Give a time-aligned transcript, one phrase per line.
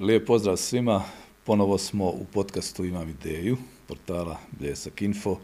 [0.00, 1.04] Lijep pozdrav svima.
[1.44, 3.56] Ponovo smo u podcastu Imam ideju,
[3.88, 5.36] portala Bljesak Info.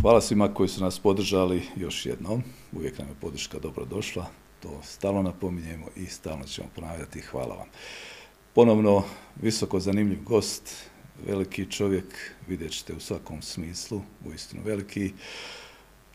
[0.00, 2.42] Hvala svima koji su nas podržali još jednom.
[2.72, 4.26] Uvijek nam je podrška dobrodošla.
[4.62, 7.20] To stalno napominjemo i stalno ćemo ponavljati.
[7.20, 7.66] Hvala vam.
[8.54, 9.02] Ponovno,
[9.42, 10.90] visoko zanimljiv gost,
[11.26, 15.12] veliki čovjek, vidjet ćete u svakom smislu, uistinu veliki.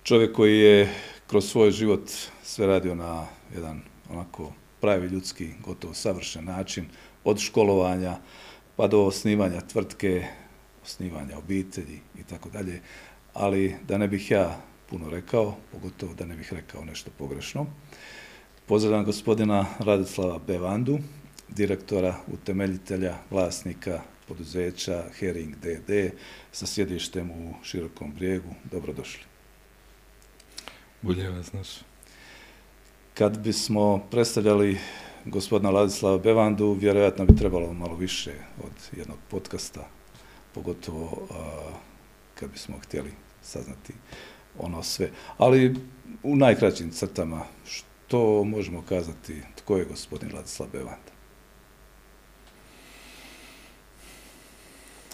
[0.04, 0.94] Čovjek koji je
[1.28, 2.10] kroz svoj život
[2.44, 6.86] sve radio na jedan onako pravi ljudski, gotovo savršen način,
[7.26, 8.18] od školovanja
[8.76, 10.26] pa do osnivanja tvrtke,
[10.84, 12.82] osnivanja obitelji i tako dalje.
[13.34, 17.66] Ali da ne bih ja puno rekao, pogotovo da ne bih rekao nešto pogrešno.
[18.66, 21.00] Pozdravljam gospodina Radislava Bevandu,
[21.50, 25.90] direktora, utemeljitelja, vlasnika poduzeća Hering DD
[26.52, 28.50] sa sjedištem u Širokom brijegu.
[28.72, 29.24] Dobrodošli.
[31.02, 31.68] Bolje vas naš.
[33.14, 34.78] Kad bismo predstavljali
[35.26, 39.88] gospodina Ladislava Bevandu, vjerojatno bi trebalo malo više od jednog podcasta,
[40.54, 41.36] pogotovo a,
[42.36, 43.94] kad bismo htjeli saznati
[44.60, 45.10] ono sve.
[45.38, 45.76] Ali
[46.24, 51.16] u najkraćim crtama, što možemo kazati, tko je gospodin Ladislav Bevanda?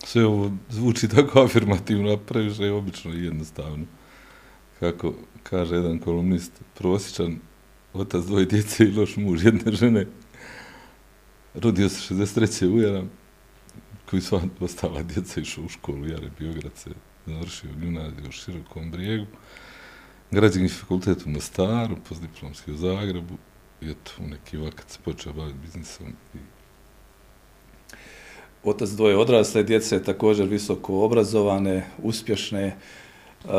[0.04, 3.86] Sve ovo zvuči tako afirmativno, a previše je obično i jednostavno.
[4.80, 7.40] Kako kaže jedan kolumnist, prosječan
[7.94, 10.08] otac dvoje djece i loš muž jedne žene.
[11.54, 12.74] Rodio se 63.
[12.74, 13.04] ujara,
[14.10, 16.90] koji sva ostala djeca išao u školu, Jare Biograd se
[17.26, 19.26] završio gimnaziju u Širokom brijegu,
[20.32, 23.38] građanski fakultet u Mostaru, postdiplomski u Zagrebu,
[23.82, 26.08] i eto, u neki vakat se počeo baviti biznisom.
[26.34, 26.38] I...
[28.64, 32.78] Otac dvoje odrasle djece, također visoko obrazovane, uspješne,
[33.44, 33.52] uh,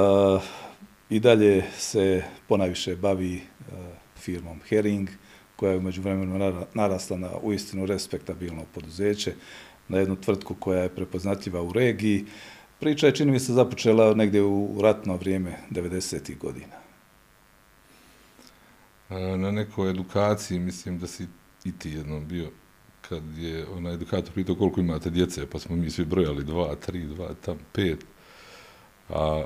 [1.10, 5.08] i dalje se ponajviše bavi uh, firmom Hering,
[5.56, 9.34] koja je umeđu vremenu narasla na uistinu respektabilno poduzeće,
[9.88, 12.24] na jednu tvrtku koja je prepoznatljiva u regiji.
[12.80, 16.38] Priča je, čini mi se, započela negdje u ratno vrijeme 90.
[16.38, 16.82] godina.
[19.10, 21.26] E, na nekoj edukaciji, mislim da si
[21.64, 22.50] i ti jednom bio,
[23.08, 27.04] kad je ona edukator pitao koliko imate djece, pa smo mi svi brojali dva, tri,
[27.04, 28.04] dva, tam, pet.
[29.08, 29.44] A, a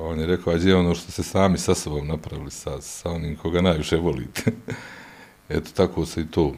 [0.00, 3.60] on je rekao, ađe ono što se sami sa sobom napravili, sa, sa onim koga
[3.60, 4.52] najviše volite.
[5.48, 6.52] Eto, tako se i to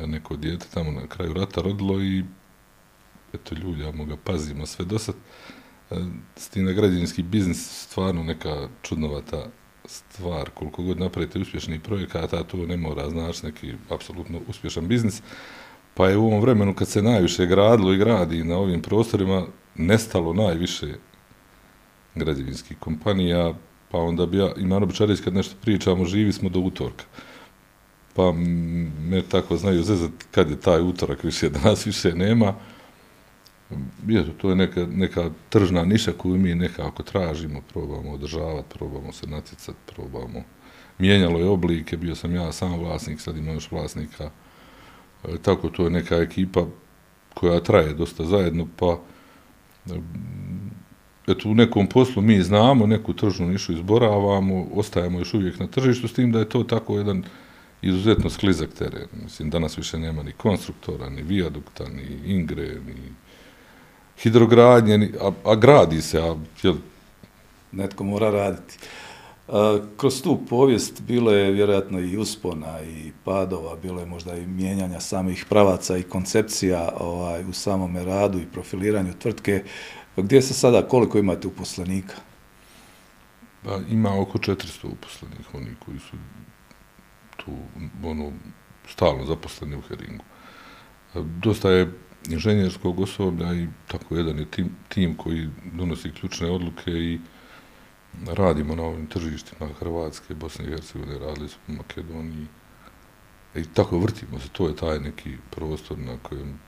[0.00, 2.24] e, neko dijete tamo na kraju rata rodilo i
[3.34, 5.14] eto, ljuljamo ga, pazimo sve do sad.
[5.90, 5.94] E,
[6.36, 9.46] s tim da građanski biznis stvarno neka čudnovata
[9.84, 15.22] stvar, koliko god napravite uspješni projekata, to ne mora znaš neki apsolutno uspješan biznis.
[15.94, 20.32] Pa je u ovom vremenu kad se najviše gradilo i gradi na ovim prostorima, nestalo
[20.32, 20.94] najviše
[22.14, 23.54] građevinskih kompanija,
[23.90, 27.04] pa onda bi ja, i naravno reći kad nešto pričamo, živi smo do utorka.
[28.14, 28.32] Pa
[29.00, 32.54] me tako znaju zezat kad je taj utorak više, da nas više nema.
[34.10, 39.26] Eto, to je neka, neka tržna niša koju mi nekako tražimo, probamo održavati, probamo se
[39.26, 40.42] natjecati, probamo.
[40.98, 44.30] Mijenjalo je oblike, bio sam ja sam vlasnik, sad ima još vlasnika.
[45.24, 46.66] E, tako, to je neka ekipa
[47.34, 48.98] koja traje dosta zajedno, pa
[51.26, 56.08] eto, u nekom poslu mi znamo, neku tržnu nišu izboravamo, ostajemo još uvijek na tržištu,
[56.08, 57.24] s tim da je to tako jedan
[57.82, 59.08] izuzetno sklizak teren.
[59.22, 62.94] Mislim, danas više nema ni konstruktora, ni viadukta, ni ingre, ni
[64.18, 66.74] hidrogradnje, ni, a, a gradi se, a jel...
[67.72, 68.78] Netko mora raditi.
[69.48, 74.46] A, kroz tu povijest bilo je vjerojatno i uspona i padova, bilo je možda i
[74.46, 79.64] mijenjanja samih pravaca i koncepcija ovaj, u samom radu i profiliranju tvrtke.
[80.14, 82.14] Pa gdje se sada, koliko imate uposlenika?
[83.64, 86.16] Pa, ima oko 400 uposlenika, oni koji su
[87.36, 87.52] tu
[88.04, 88.32] ono,
[88.88, 90.24] stalno zaposleni u Heringu.
[91.14, 91.92] Dosta je
[92.28, 97.20] inženjerskog osoblja i tako jedan je tim, tim koji donosi ključne odluke i
[98.26, 102.46] radimo na ovim tržištima Hrvatske, Bosne i Hercegovine, radili smo u Makedoniji.
[103.56, 106.58] I tako vrtimo se, to je taj neki prostor na kojem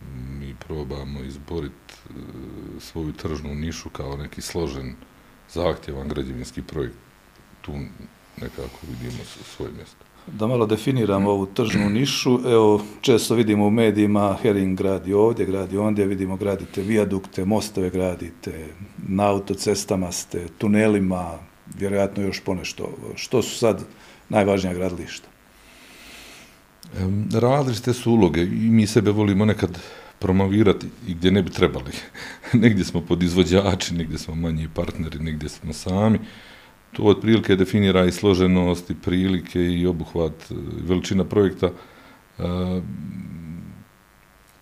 [0.40, 2.12] mi probamo izboriti e,
[2.80, 4.94] svoju tržnu nišu kao neki složen,
[5.52, 6.96] zahtjevan građevinski projekt.
[7.60, 7.72] Tu
[8.40, 9.24] nekako vidimo
[9.56, 10.04] svoje mjesto.
[10.26, 15.78] Da malo definiramo ovu tržnu nišu, evo, često vidimo u medijima, Hering gradi ovdje, gradi
[15.78, 18.68] ondje, vidimo gradite vijadukte, mostove gradite,
[19.08, 21.38] na autocestama ste, tunelima,
[21.78, 22.90] vjerojatno još ponešto.
[23.14, 23.84] Što su sad
[24.28, 25.33] najvažnija gradilišta?
[27.32, 29.78] Različite su uloge i mi sebe volimo nekad
[30.18, 31.92] promovirati i gdje ne bi trebali.
[32.62, 36.18] negdje smo podizvođači, negdje smo manji partneri, negdje smo sami.
[36.92, 40.54] To otprilike definira i složenost i prilike i obuhvat, e,
[40.88, 41.66] veličina projekta.
[42.38, 42.42] E,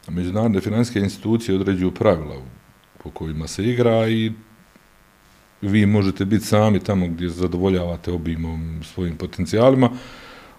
[0.09, 2.37] međunarodne financijske institucije određuju pravila
[3.03, 4.33] po kojima se igra i
[5.61, 9.91] vi možete biti sami tamo gdje zadovoljavate obimom svojim potencijalima,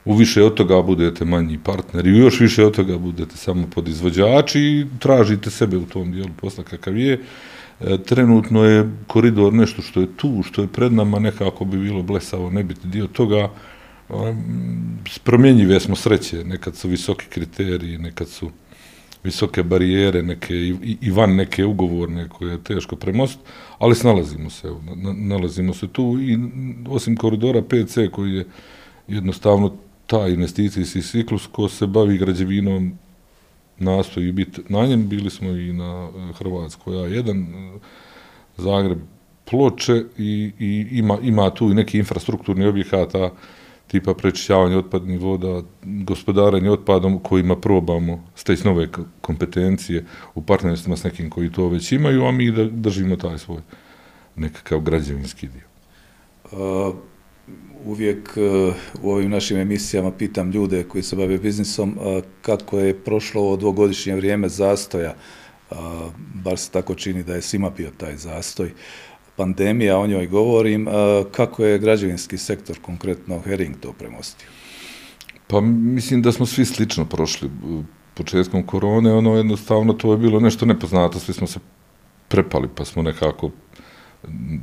[0.05, 4.59] u više od toga budete manji partneri, u još više od toga budete samo podizvođači
[4.59, 7.21] i tražite sebe u tom dijelu posla kakav je.
[7.81, 12.03] E, trenutno je koridor nešto što je tu, što je pred nama, nekako bi bilo
[12.03, 13.49] blesavo ne biti dio toga.
[14.09, 14.13] E,
[15.23, 18.51] promjenjive smo sreće, nekad su visoki kriteriji, nekad su
[19.23, 23.39] visoke barijere, neke i, i van neke ugovorne koje je teško premost,
[23.79, 26.37] ali snalazimo se, na, nalazimo se tu i
[26.89, 28.45] osim koridora PC koji je
[29.07, 29.73] jednostavno
[30.13, 32.93] taj investicijski ciklus ko se bavi građevinom
[33.77, 37.45] nastoji biti na njem, bili smo i na eh, Hrvatskoj A1,
[37.75, 37.79] eh,
[38.57, 38.99] Zagreb,
[39.49, 43.31] Ploče i, i ima, ima tu i neki infrastrukturni objekata
[43.87, 48.87] tipa prečišćavanje otpadnih voda, gospodarenje otpadom kojima probamo steći nove
[49.21, 50.05] kompetencije
[50.35, 53.61] u partnerstvima s nekim koji to već imaju, a mi da držimo taj svoj
[54.35, 55.67] nekakav građevinski dio.
[56.51, 56.95] Uh,
[57.85, 63.03] uvijek e, u ovim našim emisijama pitam ljude koji se bave biznisom e, kako je
[63.03, 65.75] prošlo ovo dvogodišnje vrijeme zastoja, e,
[66.33, 68.71] bar se tako čini da je svima bio taj zastoj.
[69.35, 70.87] Pandemija, o njoj govorim,
[71.31, 74.47] kako je građevinski sektor, konkretno Hering, to premostio?
[75.47, 77.49] Pa mislim da smo svi slično prošli
[78.13, 81.59] početkom korone, ono jednostavno to je bilo nešto nepoznato, svi smo se
[82.27, 83.51] prepali, pa smo nekako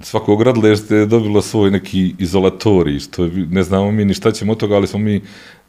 [0.03, 4.53] svako gradilište je dobilo svoj neki izolatorij, što je, ne znamo mi ni šta ćemo
[4.53, 5.23] od toga, ali smo mi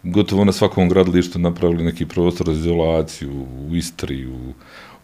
[0.04, 4.54] gotovo na svakom gradilištu napravili neki prostor za izolaciju u Istri, u,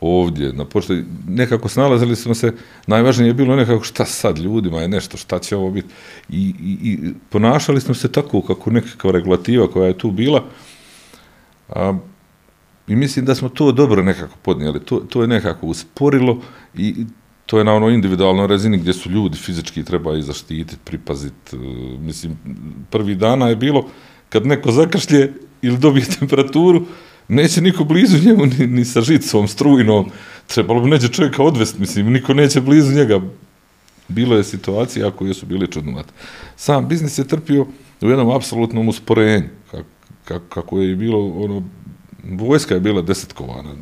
[0.01, 2.53] ovdje, na pošte, nekako snalazili smo se,
[2.87, 5.87] najvažnije je bilo nekako šta sad ljudima je nešto, šta će ovo biti.
[6.29, 10.43] I, i, i ponašali smo se tako kako nekakva regulativa koja je tu bila,
[11.69, 11.97] a,
[12.87, 16.41] i mislim da smo to dobro nekako podnijeli, to, to je nekako usporilo
[16.75, 17.05] i
[17.47, 21.55] to je na ono individualnoj razini gdje su ljudi fizički treba i zaštititi, pripaziti.
[21.55, 21.59] E,
[21.99, 22.37] mislim,
[22.89, 23.87] prvi dana je bilo
[24.29, 26.85] kad neko zakršlje ili dobije temperaturu,
[27.27, 30.11] neće niko blizu njemu ni, ni sa žicom, strujnom,
[30.47, 33.21] trebalo bi neće čovjeka odvesti, mislim, niko neće blizu njega.
[34.07, 36.09] Bilo je situacija ako su bili čudnovati.
[36.55, 37.65] Sam biznis je trpio
[38.01, 39.49] u jednom apsolutnom usporenju,
[40.25, 41.63] kako, kako je bilo, ono,
[42.23, 43.75] vojska je bila desetkovana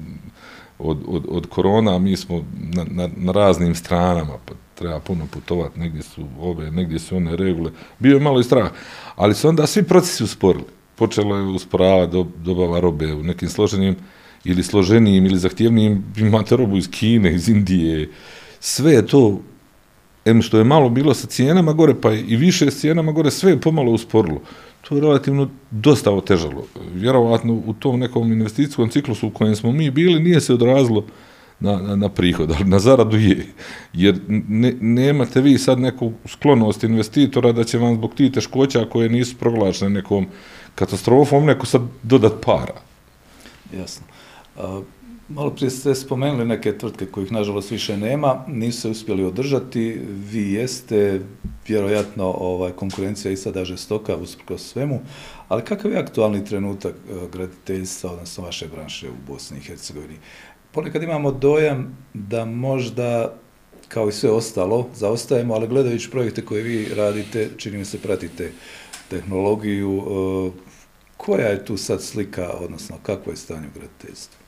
[0.80, 2.44] od, od, od korona, mi smo
[2.74, 7.36] na, na, na raznim stranama, pa treba puno putovati, negdje su ove, negdje su one
[7.36, 8.72] regule, bio je malo i strah,
[9.16, 10.66] ali su onda svi procesi usporili.
[10.96, 13.96] Počelo je usporava do, dobava robe u nekim složenim
[14.44, 18.10] ili složenijim ili zahtjevnijim, imate robu iz Kine, iz Indije,
[18.60, 19.40] sve je to,
[20.26, 23.52] em što je malo bilo sa cijenama gore, pa i više s cijenama gore, sve
[23.52, 24.42] je pomalo usporilo.
[24.90, 26.66] To je relativno dosta otežalo.
[26.94, 31.06] Vjerovatno u tom nekom investicijskom ciklusu u kojem smo mi bili, nije se odrazilo
[31.60, 33.48] na, na, na prihod, ali na zaradu je.
[33.94, 39.10] Jer ne, nemate vi sad neku sklonost investitora da će vam zbog tih teškoća koje
[39.10, 40.28] nisu proglašene nekom
[40.76, 42.76] katastrofom neko sad dodat para.
[43.74, 44.06] Jasno.
[44.56, 44.84] Uh,
[45.30, 50.02] malo prije ste spomenuli neke tvrtke kojih nažalost više nema, nisu se uspjeli održati,
[50.32, 51.22] vi jeste
[51.68, 55.00] vjerojatno ovaj, konkurencija i sada žestoka usprko svemu,
[55.48, 60.16] ali kakav je aktualni trenutak e, graditeljstva, odnosno vaše branše u Bosni i Hercegovini?
[60.72, 63.36] Ponekad imamo dojam da možda
[63.88, 68.52] kao i sve ostalo, zaostajemo, ali gledajući projekte koje vi radite, čini mi se pratite
[69.10, 70.52] tehnologiju, e,
[71.18, 74.45] koja je tu sad slika, odnosno kakvo je stanje u graditeljstvu?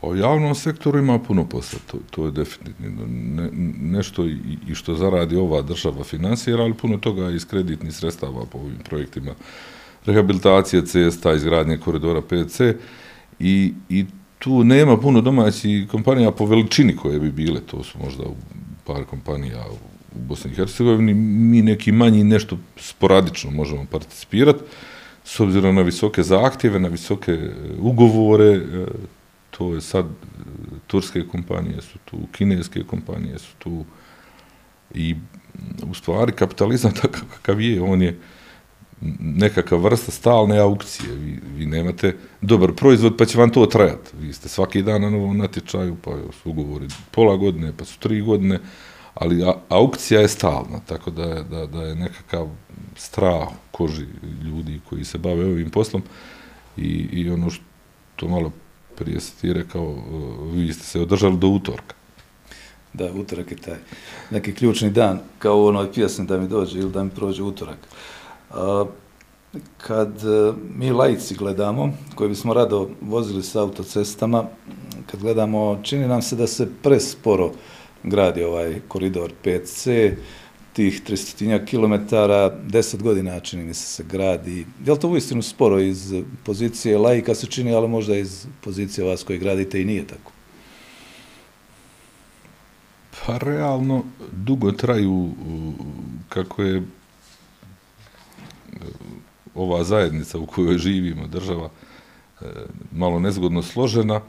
[0.00, 3.06] Pa u javnom sektoru ima puno posla, to, to je definitivno.
[3.08, 3.48] Ne,
[3.80, 4.36] nešto i,
[4.68, 9.34] i što zaradi ova država finansira, ali puno toga iz kreditnih sredstava po ovim projektima.
[10.06, 12.60] Rehabilitacije cesta, izgradnje koridora PC
[13.38, 14.04] i, i
[14.38, 18.24] tu nema puno domaćih kompanija po veličini koje bi bile, to su možda
[18.86, 24.60] par kompanija u Bosni i Hercegovini, mi neki manji nešto sporadično možemo participirati,
[25.24, 28.86] s obzirom na visoke zahtjeve, na visoke e, ugovore, e,
[29.60, 30.08] to je sad, e,
[30.86, 33.84] turske kompanije su tu, kineske kompanije su tu
[34.94, 35.16] i
[35.90, 38.18] u stvari kapitalizam takav kakav je, on je
[39.20, 41.14] nekakva vrsta stalne aukcije.
[41.14, 44.16] Vi, vi nemate dobar proizvod pa će vam to trajati.
[44.20, 48.20] Vi ste svaki dan na novom natječaju, pa su ugovori pola godine, pa su tri
[48.20, 48.58] godine,
[49.14, 52.48] ali a, aukcija je stalna, tako da je, da, da je nekakav
[52.96, 54.06] strah koži
[54.44, 56.02] ljudi koji se bave ovim poslom
[56.76, 58.52] i, i ono što malo
[59.00, 61.94] prije se ti rekao, e, vi ste se održali do utorka.
[62.92, 63.76] Da, utorak je taj
[64.30, 67.78] neki ključni dan, kao u onoj pjesmi da mi dođe ili da mi prođe utorak.
[68.50, 68.84] A,
[69.78, 74.44] kad e, mi lajci gledamo, koji bismo rado vozili sa autocestama,
[75.06, 77.52] kad gledamo, čini nam se da se presporo
[78.02, 80.14] gradi ovaj koridor 5C,
[80.72, 84.66] tih 300 km, 10 godina čini mi se se gradi.
[84.86, 89.22] Je li to uistinu sporo iz pozicije lajka se čini, ali možda iz pozicije vas
[89.22, 90.32] koji gradite i nije tako?
[93.26, 95.30] Pa realno dugo traju
[96.28, 96.82] kako je e,
[99.54, 101.70] ova zajednica u kojoj živimo, država,
[102.40, 102.44] e,
[102.92, 104.20] malo nezgodno složena,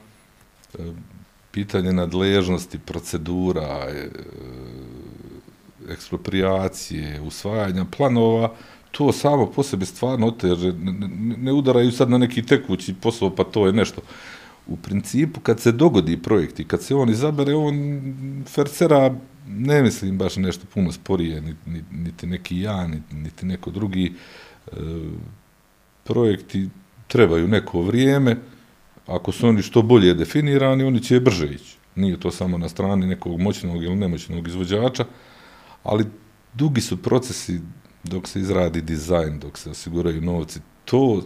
[0.74, 0.78] e,
[1.52, 3.88] pitanje nadležnosti, procedura,
[5.90, 8.54] ekspropriacije, usvajanja planova,
[8.92, 11.08] to samo po sebi stvarno oteže, ne,
[11.38, 14.02] ne udaraju sad na neki tekući posao, pa to je nešto.
[14.68, 18.04] U principu, kad se dogodi projekt i kad se on izabere, on
[18.48, 19.16] fercera,
[19.48, 24.14] ne mislim baš nešto puno sporije, niti, niti neki ja, niti, niti neko drugi,
[24.68, 24.76] e,
[26.04, 26.70] projekti
[27.08, 28.38] trebaju neko vrijeme,
[29.08, 31.78] ako su oni što bolje definirani, oni će brže ići.
[31.96, 35.06] Nije to samo na strani nekog moćnog ili nemoćnog izvođača,
[35.84, 36.06] ali
[36.54, 37.60] dugi su procesi
[38.04, 40.60] dok se izradi dizajn, dok se osiguraju novci.
[40.86, 41.22] To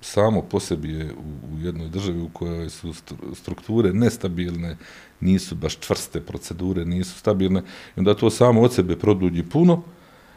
[0.00, 2.94] samo po sebi je u, u jednoj državi u kojoj su
[3.34, 4.76] strukture nestabilne,
[5.20, 7.60] nisu baš čvrste procedure, nisu stabilne,
[7.96, 9.82] i onda to samo od sebe produlji puno,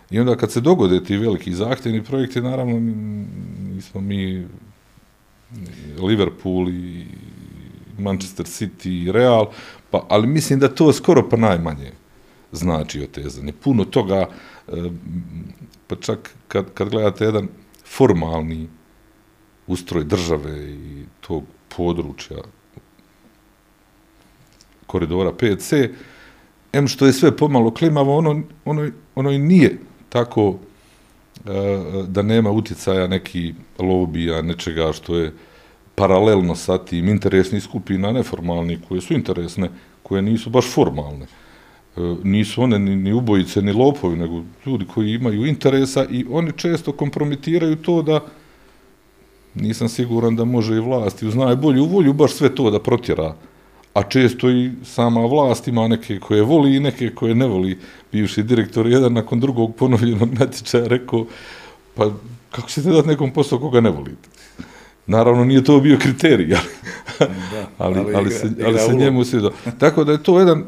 [0.10, 2.79] i onda kad se dogode ti veliki zahtjevni projekti, naravno,
[3.75, 4.48] nismo mi
[5.98, 7.06] Liverpool i
[8.00, 9.46] Manchester City i Real,
[9.91, 11.91] pa, ali mislim da to skoro pa najmanje
[12.51, 13.54] znači otezanje.
[13.63, 14.30] Puno toga,
[14.68, 14.72] e,
[15.88, 17.48] pa čak kad, kad gledate jedan
[17.86, 18.68] formalni
[19.68, 21.44] ustroj države i tog
[21.77, 22.38] područja
[24.88, 25.89] koridora 5C,
[26.74, 29.77] em što je sve pomalo klimavo, ono, ono, ono i nije
[30.10, 30.56] tako
[31.46, 31.50] e,
[32.08, 35.34] da nema uticaja neki lobija, nečega što je
[35.96, 39.70] paralelno sa tim interesnih skupina neformalni, koje su interesne,
[40.04, 41.25] koje nisu baš formalne.
[41.98, 46.51] E, nisu one ni, ni ubojice, ni lopovi, nego ljudi koji imaju interesa i oni
[46.51, 48.20] često kompromitiraju to da
[49.56, 53.36] nisam siguran da može i vlasti uz najbolju volju baš sve to da protjera.
[53.94, 57.77] A često i sama vlast ima neke koje voli i neke koje ne voli.
[58.12, 61.25] Bivši direktor jedan nakon drugog ponovljenog natječaja rekao
[61.96, 62.12] pa
[62.51, 64.30] kako ćete dati nekom posao koga ne volite?
[65.08, 66.56] Naravno, nije to bio kriterij,
[67.20, 69.50] ali, da, ali, ali, ali, se, ali se njemu sviđa.
[69.80, 70.63] Tako da je to jedan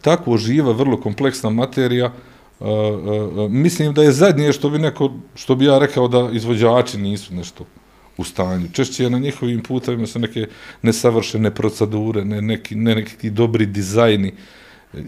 [0.00, 2.12] tako živa, vrlo kompleksna materija.
[2.60, 6.98] Uh, uh, mislim da je zadnje što bi neko, što bi ja rekao da izvođači
[6.98, 7.64] nisu nešto
[8.16, 8.68] u stanju.
[8.72, 10.46] Češće je na njihovim putavima su neke
[10.82, 14.32] nesavršene procedure, ne neki, ne neki dobri dizajni.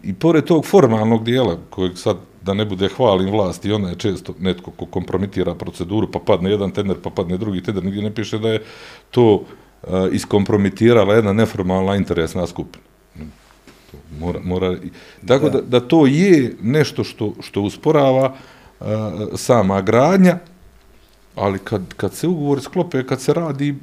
[0.02, 3.98] I pored tog formalnog dijela, kojeg sad da ne bude hvalim vlast i ona je
[3.98, 8.14] često netko ko kompromitira proceduru, pa padne jedan tender, pa padne drugi tender, nigdje ne
[8.14, 8.62] piše da je
[9.10, 9.44] to uh,
[10.12, 12.93] iskompromitirala jedna neformalna interesna skupina.
[13.94, 14.76] To mora, mora,
[15.26, 15.60] tako da.
[15.60, 18.34] da, da to je nešto što, što usporava
[18.80, 18.86] uh,
[19.34, 20.38] sama gradnja,
[21.34, 23.74] ali kad, kad se ugovori sklope, kad se radi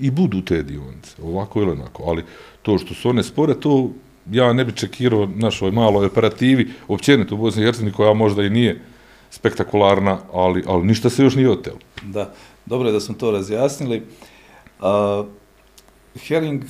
[0.00, 2.24] i budu te dionice, ovako ili onako, ali
[2.62, 3.90] to što su one spore, to
[4.30, 8.50] ja ne bi čekirao našoj maloj operativi, općenito u Bosni i Hercegovini, koja možda i
[8.50, 8.80] nije
[9.30, 11.78] spektakularna, ali, ali ništa se još nije otelo.
[12.02, 12.34] Da,
[12.66, 14.02] dobro je da smo to razjasnili.
[14.80, 15.24] A,
[16.16, 16.64] Hering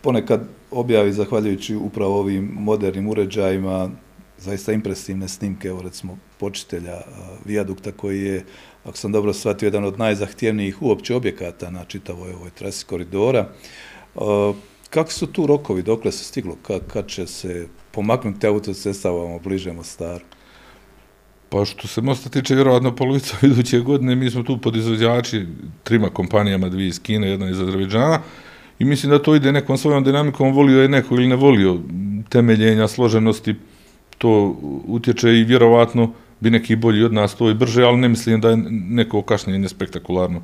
[0.00, 3.90] ponekad objavi, zahvaljujući upravo ovim modernim uređajima,
[4.38, 7.00] zaista impresivne snimke, evo recimo, počitelja
[7.44, 8.44] vijadukta koji je,
[8.84, 13.48] ako sam dobro shvatio, jedan od najzahtjevnijih uopće objekata na čitavoj ovoj trasi koridora.
[14.90, 19.72] Kako su tu rokovi, dokle se stiglo, kad, kad će se pomaknuti autocesta ovamo bliže
[19.72, 20.24] Mostaru?
[21.48, 25.46] Pa što se mosta tiče, vjerovatno polovica iduće godine, mi smo tu podizvođači
[25.84, 28.20] trima kompanijama, dvije iz Kine, jedna iz Azerbejdžana,
[28.78, 31.78] i mislim da to ide nekom svojom dinamikom, volio je neko ili ne volio
[32.28, 33.54] temeljenja, složenosti,
[34.18, 34.56] to
[34.86, 38.50] utječe i vjerovatno bi neki bolji od nas to i brže, ali ne mislim da
[38.50, 40.42] je neko kašnjenje spektakularno.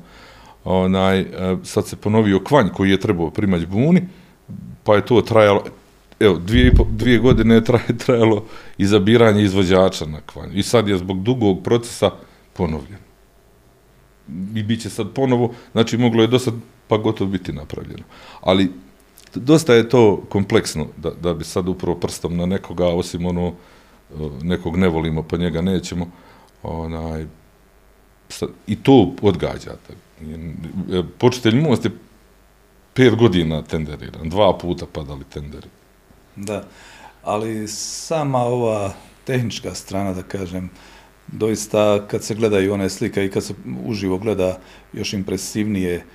[0.63, 1.25] Onaj, e,
[1.63, 4.01] sad se ponovio kvanj koji je trebao primać buni,
[4.83, 5.63] pa je to trajalo,
[6.19, 7.63] evo, dvije, dvije godine je
[7.97, 8.45] trajalo
[8.77, 10.51] izabiranje izvođača na kvanju.
[10.53, 12.11] I sad je zbog dugog procesa
[12.53, 12.99] ponovljen.
[14.55, 16.53] I bit će sad ponovo, znači moglo je do sad
[16.87, 18.03] pa gotovo biti napravljeno.
[18.41, 18.71] Ali
[19.35, 24.15] dosta je to kompleksno da, da bi sad upravo prstom na nekoga, osim ono, eh,
[24.41, 26.07] nekog ne volimo pa njega nećemo,
[26.63, 27.25] onaj,
[28.29, 29.93] sad, i to odgađate.
[31.17, 31.91] Početelj most je
[32.93, 35.67] pet godina tenderiran, dva puta padali tenderi.
[36.35, 36.63] Da,
[37.23, 40.69] ali sama ova tehnička strana, da kažem,
[41.27, 43.53] doista kad se gledaju one slike i kad se
[43.85, 44.59] uživo gleda
[44.93, 46.05] još impresivnije.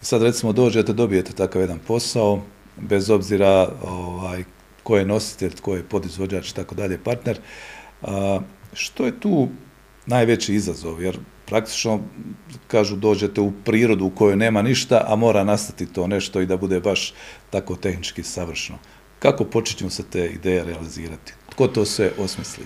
[0.00, 2.42] Sad recimo dođete, dobijete takav jedan posao,
[2.76, 4.44] bez obzira ovaj,
[4.82, 7.38] ko je nositelj, ko je podizvođač tako dalje, partner.
[8.02, 8.40] A,
[8.72, 9.48] što je tu
[10.06, 11.02] najveći izazov?
[11.02, 12.00] Jer praktično,
[12.66, 16.56] kažu, dođete u prirodu u kojoj nema ništa, a mora nastati to nešto i da
[16.56, 17.14] bude baš
[17.50, 18.78] tako tehnički savršeno.
[19.18, 21.32] Kako početimo se te ideje realizirati?
[21.50, 22.64] Tko to sve osmisli?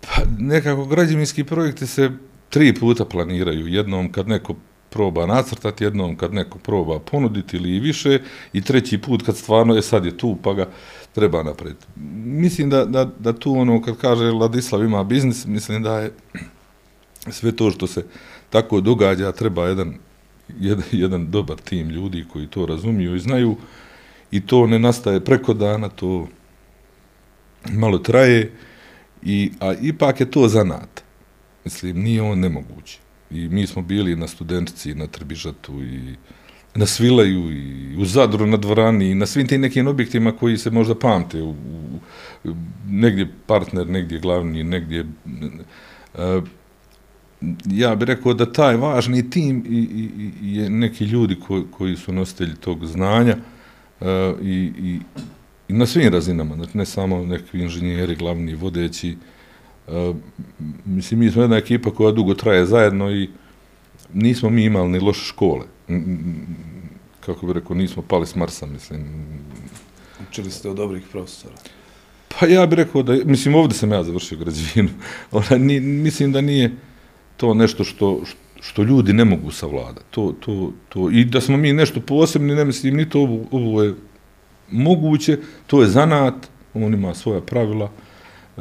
[0.00, 2.10] Pa, nekako građevinski projekti se
[2.50, 3.66] tri puta planiraju.
[3.66, 4.54] Jednom kad neko
[4.96, 8.20] proba nacrtati, jednom kad neko proba ponuditi ili više
[8.52, 10.68] i treći put kad stvarno je sad je tu pa ga
[11.12, 11.76] treba napred.
[12.24, 16.12] Mislim da, da, da tu ono kad kaže Ladislav ima biznis, mislim da je
[17.36, 18.04] sve to što se
[18.50, 19.94] tako događa treba jedan,
[20.60, 23.56] jedan, jedan dobar tim ljudi koji to razumiju i znaju
[24.30, 26.26] i to ne nastaje preko dana, to
[27.72, 28.52] malo traje,
[29.22, 31.02] i, a ipak je to zanat.
[31.64, 33.05] Mislim, nije on nemoguće.
[33.30, 36.16] I mi smo bili na studentici, na Trbižatu i
[36.74, 40.70] na Svilaju i u Zadru na dvorani i na svim tim nekim objektima koji se
[40.70, 41.42] možda pamte.
[41.42, 42.54] U, u,
[42.88, 45.06] negdje partner, negdje glavni, negdje...
[46.14, 46.44] Uh,
[47.66, 51.96] ja bih rekao da taj važni tim i, i, i je neki ljudi koji, koji
[51.96, 53.36] su nositelji tog znanja
[54.00, 54.06] uh,
[54.42, 55.00] i, i,
[55.68, 59.10] i na svim razinama, znači ne samo neki inženjeri, glavni, vodeći.
[59.10, 59.35] Uh,
[60.84, 63.28] mislim, mi smo jedna ekipa koja dugo traje zajedno i
[64.14, 65.64] nismo mi imali ni loše škole.
[67.20, 69.04] Kako bih rekao, nismo pali s Marsa, mislim.
[70.28, 71.54] Učili ste od dobrih profesora.
[72.28, 74.88] Pa ja bih rekao da, mislim, ovdje sam ja završio građevinu.
[75.32, 76.76] Ona, ni, mislim da nije
[77.36, 78.20] to nešto što,
[78.60, 80.06] što ljudi ne mogu savladati.
[80.10, 83.82] To, to, to, I da smo mi nešto posebni, ne mislim, ni to ovo, ovo
[83.82, 83.94] je
[84.70, 86.34] moguće, to je zanat,
[86.74, 87.90] on ima svoja pravila.
[88.56, 88.60] E,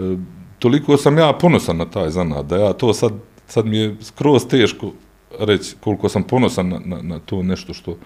[0.66, 3.14] toliko sam ja ponosan na taj zanat, da ja to sad,
[3.48, 4.92] sad mi je skroz teško
[5.40, 7.98] reći koliko sam ponosan na, na, na to nešto što,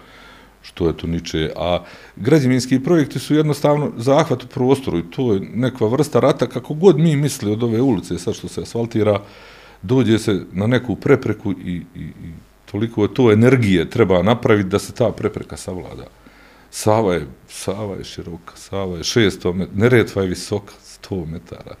[0.62, 1.52] što je to niče.
[1.56, 1.78] A
[2.16, 6.98] građevinski projekti su jednostavno zahvat u prostoru i to je neka vrsta rata, kako god
[6.98, 9.20] mi misli od ove ulice, sad što se asfaltira,
[9.82, 12.32] dođe se na neku prepreku i, i, i
[12.70, 16.06] toliko je to energije treba napraviti da se ta prepreka savlada.
[16.70, 20.74] Sava je, Sava je široka, Sava je 600 metara, Neretva je visoka,
[21.08, 21.74] 100 metara.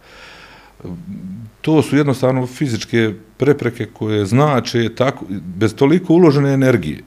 [1.60, 7.02] To su jednostavno fizičke prepreke koje znače tako, bez toliko uložene energije.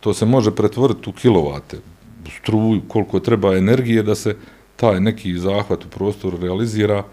[0.00, 1.78] To se može pretvoriti u kilovate,
[2.26, 4.36] u struju, koliko treba energije da se
[4.76, 7.04] taj neki zahvat u prostoru realizira.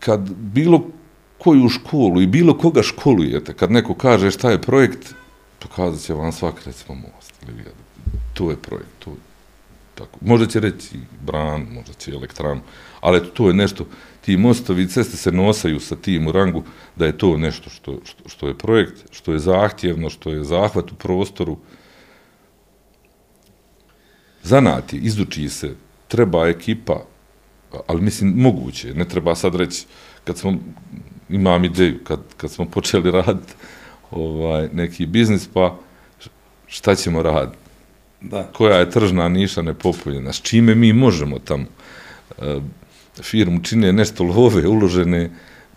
[0.00, 0.82] Kad bilo
[1.38, 5.14] koju školu i bilo koga školujete, kad neko kaže šta je projekt,
[5.58, 7.64] pokazat će vam svak, recimo, most ili
[8.34, 9.25] To je projekt, to je
[9.98, 10.18] tako.
[10.20, 12.60] Možda će reći bran, možda će elektranu,
[13.00, 13.86] ali eto, to je nešto,
[14.20, 16.62] ti mostovi i ceste se nosaju sa tim u rangu,
[16.96, 20.92] da je to nešto što, što, što je projekt, što je zahtjevno, što je zahvat
[20.92, 21.56] u prostoru.
[24.42, 25.74] Zanati, izuči se,
[26.08, 27.04] treba ekipa,
[27.86, 29.86] ali mislim, moguće, ne treba sad reći,
[30.24, 30.54] kad smo,
[31.28, 33.52] imam ideju, kad, kad smo počeli raditi,
[34.10, 35.76] ovaj, neki biznis, pa
[36.66, 37.65] šta ćemo raditi?
[38.30, 38.42] Da.
[38.52, 40.32] Koja je tržna niša nepopunjena?
[40.32, 41.64] S čime mi možemo tamo?
[42.42, 42.60] E,
[43.22, 45.30] firmu čine nešto love, uložene,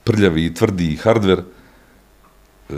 [0.03, 1.39] prljavi i tvrdi hardver,
[2.69, 2.73] e,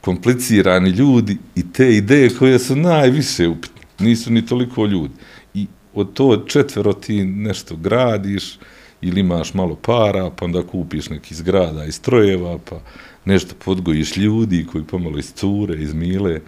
[0.00, 3.82] komplicirani ljudi i te ideje koje su najviše upitne.
[3.98, 5.14] Nisu ni toliko ljudi.
[5.54, 8.58] I od to četvero ti nešto gradiš
[9.00, 12.80] ili imaš malo para, pa onda kupiš neki zgrada i strojeva, pa
[13.24, 16.40] nešto podgojiš ljudi koji pomalo iz cure, iz mile,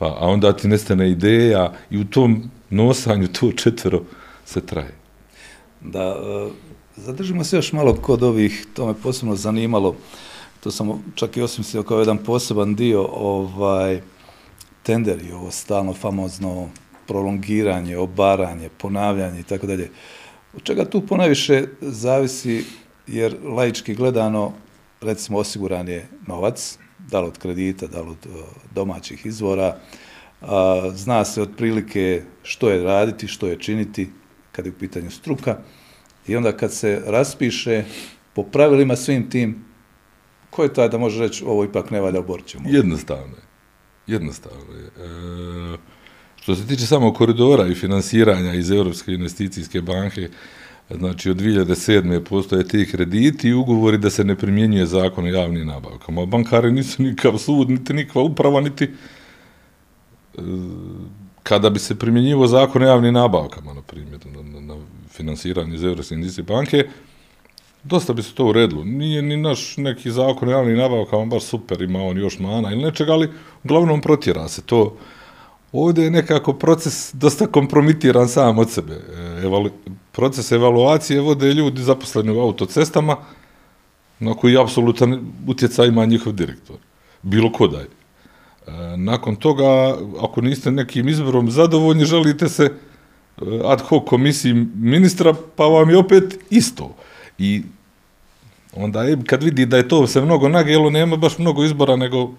[0.00, 4.02] pa, a onda ti nestane ideja i u tom nosanju to četvero
[4.44, 4.94] se traje.
[5.80, 6.50] Da, e,
[6.96, 9.96] zadržimo se još malo kod ovih, to me posebno zanimalo,
[10.62, 14.00] to sam čak i osmislio kao jedan poseban dio, ovaj,
[14.82, 16.68] tenderi, ovo stalno famozno
[17.06, 19.90] prolongiranje, obaranje, ponavljanje i tako dalje.
[20.54, 22.64] Od čega tu ponajviše zavisi,
[23.06, 24.52] jer laički gledano,
[25.00, 26.78] recimo osiguran je novac,
[27.10, 28.28] da li od kredita, da li od e,
[28.74, 30.46] domaćih izvora, e,
[30.94, 34.10] zna se otprilike što je raditi, što je činiti
[34.52, 35.58] kad je u pitanju struka
[36.26, 37.84] i onda kad se raspiše
[38.34, 39.64] po pravilima svim tim,
[40.50, 42.64] ko je taj da može reći ovo ipak ne valja, oborit ćemo?
[42.68, 43.42] Jednostavno je.
[44.06, 44.86] Jednostavno je.
[44.86, 45.78] E,
[46.36, 50.28] što se tiče samo koridora i finansiranja iz Europske investicijske banke,
[50.98, 52.24] Znači, od 2007.
[52.24, 56.26] postoje ti krediti i ugovori da se ne primjenjuje zakon o javnim nabavkama.
[56.26, 58.90] Bankari nisu nikav sud, niti nikva uprava, niti e,
[61.42, 65.84] kada bi se primjenjivo zakon o javnim nabavkama, na primjer, na, na, na finansiranje iz
[65.84, 66.84] Evropske indice banke,
[67.84, 68.84] dosta bi se to uredilo.
[68.84, 72.82] Nije ni naš neki zakon o javnim nabavkama baš super, ima on još mana ili
[72.82, 73.28] nečega, ali
[73.64, 74.96] uglavnom protjera se to.
[75.72, 78.94] Ovdje je nekako proces dosta kompromitiran sam od sebe.
[78.94, 79.70] E, Evalu,
[80.12, 83.16] proces evaluacije vode ljudi zaposleni u autocestama,
[84.18, 86.76] na koji apsolutan utjecaj ima njihov direktor.
[87.22, 87.86] Bilo ko da je.
[87.86, 92.72] E, nakon toga, ako niste nekim izborom zadovoljni, želite se e,
[93.64, 96.94] ad hoc komisiji ministra, pa vam je opet isto.
[97.38, 97.62] I
[98.76, 102.32] onda je, kad vidi da je to se mnogo nagelo, nema baš mnogo izbora, nego...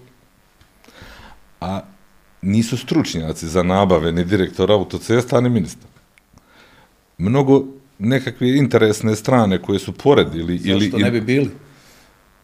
[1.60, 1.80] A
[2.42, 5.90] nisu stručnjaci za nabave ni direktor autocesta, ni ministar.
[7.18, 7.64] Mnogo
[7.98, 10.58] nekakve interesne strane koje su pored ili...
[10.58, 11.50] Zašto ili, ne bi bili?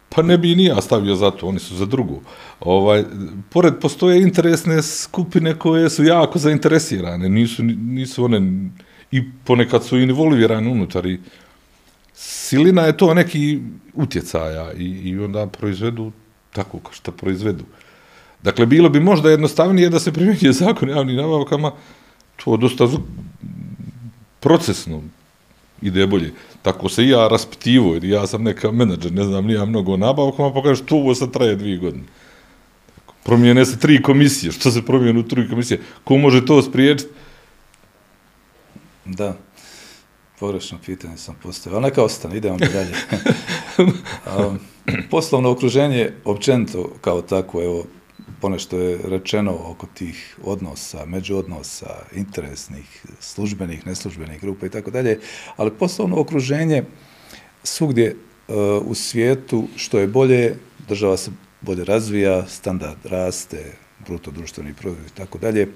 [0.08, 2.20] Pa ne bi ni ja stavio za to, oni su za drugu.
[2.60, 3.04] Ovaj,
[3.50, 8.70] pored postoje interesne skupine koje su jako zainteresirane, nisu, nisu one,
[9.10, 11.20] i ponekad su involvirane unutar i
[12.14, 13.60] silina je to neki
[13.94, 16.12] utjecaja i, i onda proizvedu
[16.52, 17.64] tako kao što proizvedu.
[18.42, 21.72] Dakle, bilo bi možda jednostavnije da se primjenjuje zakon javnim nabavkama,
[22.44, 22.88] to dosta
[24.40, 25.02] procesno
[25.82, 26.32] ide bolje.
[26.62, 30.52] Tako se ja raspitivo, jer ja sam neka menadžer, ne znam, nija mnogo o nabavkama,
[30.54, 32.04] pa kažeš, to ovo sad traje dvije godine.
[33.24, 35.80] Promijene se tri komisije, što se promijene u tri komisije?
[36.04, 37.10] Ko može to spriječiti?
[39.04, 39.36] Da.
[40.40, 42.94] Pogrešno pitanje sam postavio, ali neka ostane, idemo mi dalje.
[44.48, 44.58] um,
[45.10, 47.84] poslovno okruženje, općenito kao tako, evo,
[48.40, 55.20] ponešto je rečeno oko tih odnosa, međuodnosa, interesnih, službenih, neslužbenih grupa i tako dalje,
[55.56, 56.84] ali poslovno okruženje
[57.62, 58.16] svugdje
[58.48, 60.56] uh, u svijetu što je bolje,
[60.88, 63.72] država se bolje razvija, standard raste,
[64.06, 65.68] bruto društveni proizvod i tako dalje.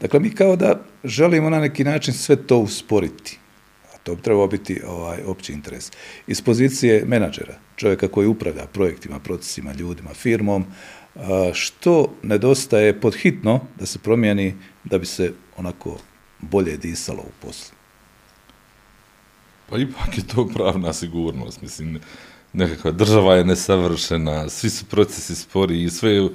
[0.00, 3.38] Dakle, mi kao da želimo na neki način sve to usporiti.
[3.94, 5.92] A to bi trebao biti ovaj opći interes.
[6.26, 10.64] Iz pozicije menadžera, čovjeka koji upravlja projektima, procesima, ljudima, firmom,
[11.54, 15.98] što nedostaje podhitno da se promijeni da bi se onako
[16.40, 17.76] bolje disalo u poslu?
[19.70, 21.62] Pa ipak je to pravna sigurnost.
[21.62, 22.00] Mislim,
[22.52, 26.28] nekakva država je nesavršena, svi su procesi spori i sve je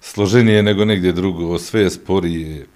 [0.00, 2.66] složenije nego negdje drugo, sve je sporije.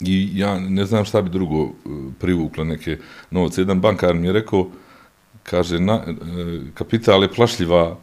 [0.00, 1.70] I ja ne znam šta bi drugo e,
[2.18, 2.98] privuklo neke
[3.30, 3.60] novce.
[3.60, 4.70] Jedan bankar mi je rekao,
[5.42, 6.14] kaže, na, e,
[6.74, 7.98] kapital je plašljiva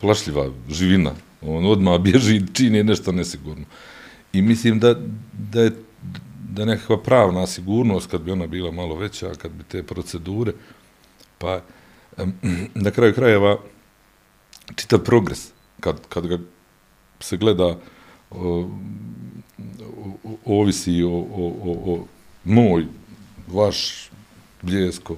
[0.00, 1.12] plašljiva živina.
[1.42, 3.64] On odmah bježi i čini nešto nesigurno.
[4.32, 4.94] I mislim da,
[5.32, 5.72] da je
[6.50, 10.52] da nekakva pravna sigurnost, kad bi ona bila malo veća, kad bi te procedure,
[11.38, 11.60] pa
[12.84, 13.58] na kraju krajeva
[14.74, 15.48] čitav progres,
[15.80, 16.38] kad, kad ga
[17.20, 17.78] se gleda o,
[18.30, 18.68] o,
[20.44, 22.06] ovisi o, o, o, o
[22.44, 22.86] moj,
[23.46, 24.10] vaš
[24.62, 25.16] bljesko,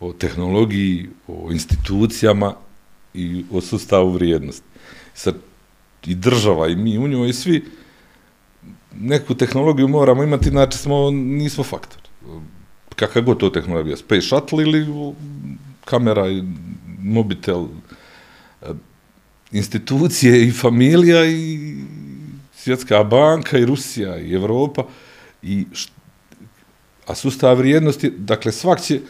[0.00, 2.54] o tehnologiji, o institucijama,
[3.14, 4.66] i o sustavu vrijednosti.
[5.14, 5.34] Sad,
[6.06, 7.64] i država, i mi u njoj, i svi,
[8.94, 11.98] neku tehnologiju moramo imati, znači smo, nismo faktor.
[12.96, 14.86] Kakva god to tehnologija, Space Shuttle ili
[15.84, 16.42] kamera, i
[16.98, 17.66] mobitel,
[18.62, 18.66] eh,
[19.52, 21.76] institucije i familija i
[22.54, 24.84] svjetska banka i Rusija i Evropa
[25.42, 25.66] i
[27.06, 29.00] a sustav vrijednosti, dakle svak će,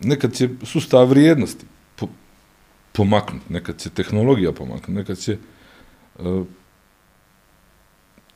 [0.00, 1.66] nekad će sustav vrijednosti
[2.96, 5.36] pomaknuti, nekad će tehnologija pomaknuti, nekad će
[6.18, 6.44] uh, e,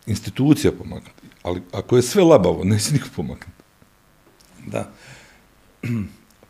[0.07, 1.23] institucija pomaknuti.
[1.42, 3.62] Ali ako je sve labavo, neće niko pomaknuti.
[4.66, 4.90] Da.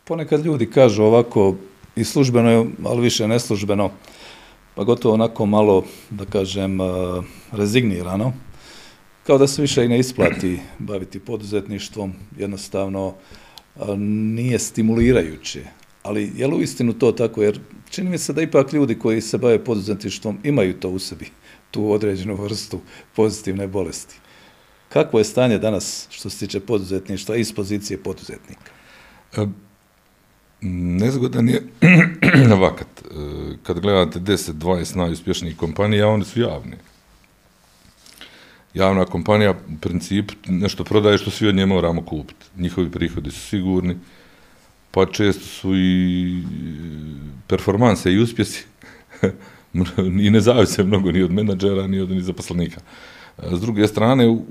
[0.03, 1.55] Ponekad ljudi kažu ovako,
[1.95, 3.91] i službeno je, ali više neslužbeno,
[4.75, 6.83] pa gotovo onako malo, da kažem, e,
[7.51, 8.33] rezignirano,
[9.23, 13.13] kao da se više i ne isplati baviti poduzetništvom, jednostavno
[13.75, 15.80] e, nije stimulirajuće.
[16.03, 17.43] Ali je li u istinu to tako?
[17.43, 17.59] Jer
[17.89, 21.25] čini mi se da ipak ljudi koji se bave poduzetništvom imaju to u sebi,
[21.71, 22.79] tu određenu vrstu
[23.15, 24.15] pozitivne bolesti.
[24.89, 28.71] Kako je stanje danas što se tiče poduzetništva iz pozicije poduzetnika?
[29.37, 29.47] E,
[30.61, 31.63] nezgodan je
[32.61, 32.87] vakat.
[33.01, 33.03] E,
[33.63, 36.77] kad gledate 10-20 najuspješnijih kompanija, one su javne.
[38.73, 42.45] Javna kompanija, u principu, nešto prodaje što svi od nje moramo kupiti.
[42.57, 43.97] Njihovi prihodi su sigurni
[44.91, 46.43] pa često su i e,
[47.47, 48.65] performanse i uspjesi
[50.25, 52.81] i ne zavise mnogo ni od menadžera, ni od ni zaposlenika.
[53.37, 54.41] E, s druge strane, u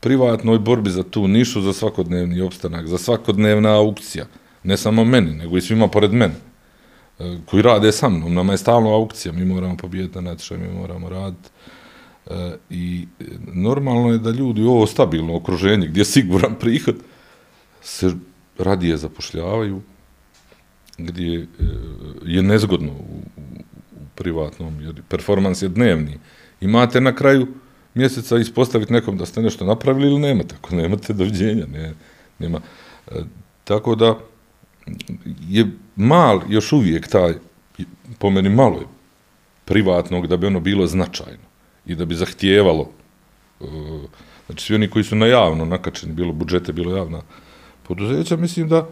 [0.00, 4.26] privatnoj borbi za tu nišu, za svakodnevni opstanak, za svakodnevna aukcija,
[4.62, 6.34] ne samo meni, nego i svima pored mene,
[7.18, 10.68] e, koji rade sa mnom, nama je stalno aukcija, mi moramo pobijeti na natječaj, mi
[10.68, 11.48] moramo raditi.
[12.70, 13.06] I
[13.52, 16.96] normalno je da ljudi u ovo stabilno okruženje, gdje je siguran prihod,
[17.82, 18.14] se
[18.58, 19.82] radije zapošljavaju
[20.98, 21.46] gdje e,
[22.24, 23.22] je nezgodno u,
[23.96, 26.18] u privatnom, jer performans je dnevni.
[26.60, 27.46] Imate na kraju
[27.94, 30.54] mjeseca ispostaviti nekom da ste nešto napravili ili nemate.
[30.54, 31.66] Ako nemate, doviđenja.
[31.66, 31.94] Ne,
[32.38, 32.60] nema.
[33.10, 33.20] E,
[33.64, 34.18] tako da
[35.48, 37.34] je mal još uvijek taj,
[38.18, 38.86] po meni malo je
[39.64, 41.46] privatnog, da bi ono bilo značajno
[41.86, 42.90] i da bi zahtijevalo
[43.60, 43.64] e,
[44.46, 47.22] znači svi oni koji su na javno nakačeni, bilo budžete, bilo javna
[47.94, 48.86] poduzeća, mislim da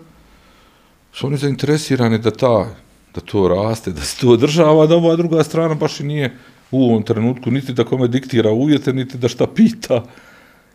[1.12, 2.66] su oni zainteresirani da ta
[3.14, 6.36] da to raste, da se to održava, da ova druga strana baš i nije
[6.70, 10.04] u ovom trenutku, niti da kome diktira uvjete, niti da šta pita.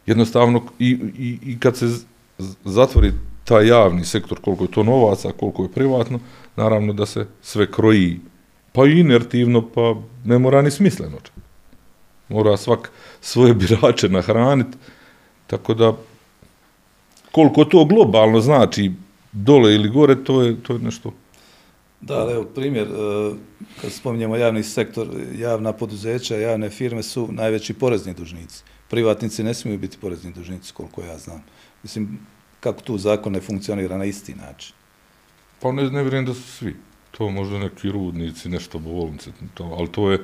[0.06, 1.88] Jednostavno, i, i, i kad se
[2.66, 3.12] zatvori
[3.44, 6.20] taj javni sektor, koliko je to novaca, koliko je privatno,
[6.56, 8.20] naravno da se sve kroji,
[8.72, 11.18] pa i inertivno, pa ne mora ni smisleno.
[12.30, 14.78] Mora svak svoje birače nahraniti,
[15.48, 15.94] tako da
[17.36, 18.92] koliko to globalno znači
[19.32, 21.14] dole ili gore, to je, to je nešto.
[22.02, 23.34] Da, ali evo primjer, e,
[23.82, 28.64] kad spominjemo javni sektor, javna poduzeća, javne firme su najveći porezni dužnici.
[28.90, 31.44] Privatnici ne smiju biti porezni dužnici, koliko ja znam.
[31.84, 32.20] Mislim,
[32.60, 34.76] kako tu zakon ne funkcionira na isti način?
[35.62, 36.76] Pa ne, ne vjerujem da su svi.
[37.12, 40.24] To možda neki rudnici, nešto bolnice, to, ali to je...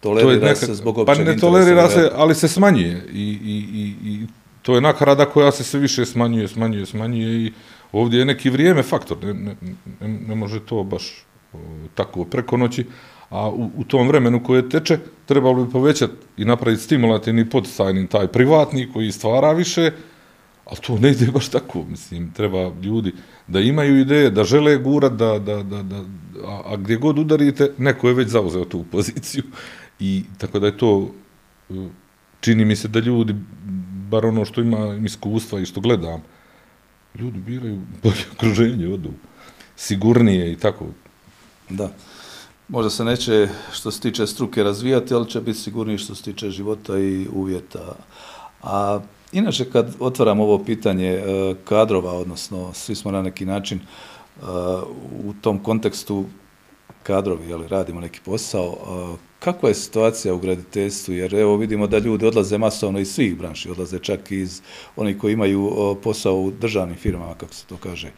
[0.00, 3.06] Tolerira to je neka, se zbog općeg Pa ne tolerira se, ali se smanjuje.
[3.12, 4.26] I, i, i, i
[4.64, 7.52] to je nakarada koja se sve više smanjuje, smanjuje, smanjuje i
[7.92, 9.18] ovdje je neki vrijeme faktor.
[9.24, 9.56] Ne, ne,
[10.00, 11.58] ne, ne može to baš o,
[11.94, 12.86] tako preko noći
[13.30, 18.26] a u, u tom vremenu koje teče trebalo bi povećati i napraviti stimulativni podstajni taj
[18.26, 19.90] privatni koji stvara više,
[20.64, 23.12] ali to ne ide baš tako, mislim, treba ljudi
[23.46, 25.96] da imaju ideje, da žele gurat, da, da, da, da,
[26.46, 29.42] a, a gdje god udarite, neko je već zauzeo tu poziciju
[30.00, 31.10] i tako da je to,
[31.70, 31.74] e,
[32.40, 33.34] čini mi se da ljudi,
[34.14, 36.22] bar ono što ima iskustva i što gledam,
[37.18, 39.10] ljudi biraju bolje okruženje, odu
[39.76, 40.86] sigurnije i tako.
[41.68, 41.90] Da
[42.68, 46.50] možda se neće što se tiče struke razvijati, ali će biti sigurniji što se tiče
[46.50, 47.96] života i uvjeta.
[48.62, 49.00] A
[49.32, 51.22] inače kad otvaram ovo pitanje e,
[51.64, 54.44] kadrova, odnosno svi smo na neki način e,
[55.24, 56.24] u tom kontekstu
[57.02, 61.98] kadrovi, jel, radimo neki posao, e, kakva je situacija u graditeljstvu, jer evo vidimo da
[61.98, 64.60] ljudi odlaze masovno iz svih branši, odlaze čak iz
[64.96, 68.10] onih koji imaju posao u državnim firmama, kako se to kaže,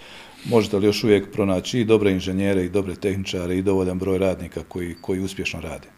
[0.44, 4.62] možete li još uvijek pronaći i dobre inženjere i dobre tehničare i dovoljan broj radnika
[4.68, 5.88] koji, koji uspješno rade?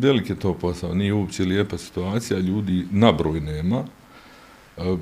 [0.00, 3.84] Velik je to posao, nije uopće lijepa situacija, ljudi na broj nema.
[4.76, 4.96] E,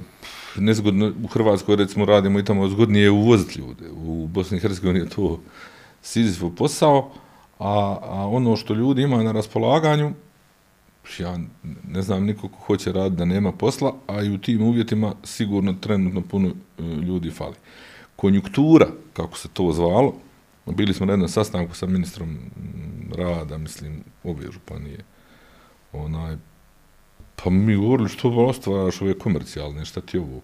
[0.57, 3.91] nezgodno, u Hrvatskoj recimo radimo i tamo zgodnije je uvoziti ljude.
[3.91, 5.41] U Bosni i Hercegovini je to
[6.03, 7.13] sizifo posao,
[7.59, 10.13] a, a ono što ljudi imaju na raspolaganju,
[11.19, 11.39] ja
[11.89, 15.73] ne znam niko ko hoće raditi da nema posla, a i u tim uvjetima sigurno
[15.73, 17.55] trenutno puno e, ljudi fali
[18.17, 20.15] konjunktura, kako se to zvalo,
[20.67, 22.39] bili smo na jednom sastanku sa ministrom
[23.17, 25.05] rada, mislim, obje županije,
[25.93, 26.37] onaj,
[27.37, 30.41] pa mi govorili što ostvaraš ove komercijalne, šta ti ovo,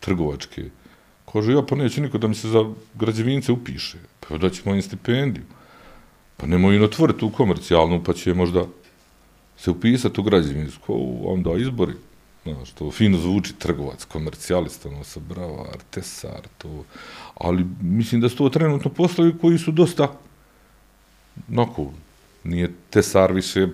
[0.00, 0.70] trgovačke.
[1.32, 4.82] Kaže, ja pa neće niko da mi se za građevince upiše, pa da ćemo im
[4.82, 5.44] stipendiju.
[6.42, 8.64] Pa nemoj im otvoriti tu komercijalnu, pa će možda
[9.56, 11.92] se upisati u građevinsku, onda izbori.
[12.44, 16.84] Znaš, to fino zvuči trgovac, komercijalista, ono sa bravar, tesar, to.
[17.34, 20.12] Ali mislim da su to trenutno poslovi koji su dosta,
[21.48, 21.92] nako,
[22.44, 23.68] nije tesar više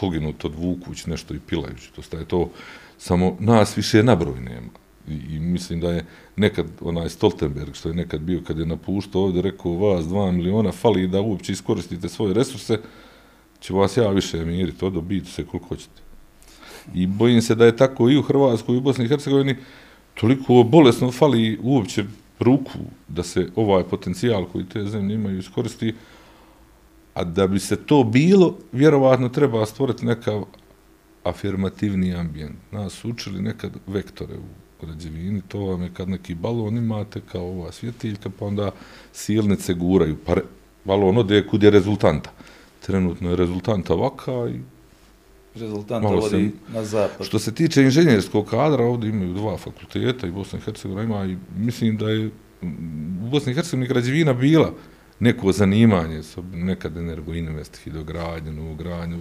[0.00, 2.50] poginut od Vukuć, nešto i Pilajuć, To je to,
[2.98, 4.83] samo nas više nabroj nema.
[5.08, 6.04] I, I mislim da je
[6.36, 10.72] nekad, onaj Stoltenberg, što je nekad bio kad je napuštao ovdje, rekao vas dva miliona,
[10.72, 12.78] fali da uopće iskoristite svoje resurse,
[13.60, 16.02] će vas ja više miriti, odo biti se koliko hoćete.
[16.94, 19.56] I bojim se da je tako i u Hrvatskoj i u Bosni i Hercegovini
[20.14, 22.04] toliko bolesno fali uopće
[22.40, 25.94] ruku da se ovaj potencijal koji te zemlje imaju iskoristi,
[27.14, 30.44] a da bi se to bilo, vjerovatno treba stvoriti nekav
[31.24, 32.56] afirmativni ambijent.
[32.72, 37.72] Nas učili nekad vektore u građevini, to vam je kad neki balon imate kao ova
[37.72, 38.70] svjetiljka, pa onda
[39.12, 40.34] silnice guraju, pa
[40.84, 42.30] balon ode kud je rezultanta.
[42.86, 44.60] Trenutno je rezultanta ovaka i
[45.60, 47.26] rezultanta vodi sam, na zapad.
[47.26, 51.36] Što se tiče inženjerskog kadra, ovdje imaju dva fakulteta i Bosna i Hercegovina ima i
[51.56, 52.30] mislim da je
[53.24, 54.72] u Bosni i Hercegovini građevina bila
[55.24, 56.20] neko zanimanje,
[56.54, 59.16] nekad energoinvest, hidrogradnje, novogradnje,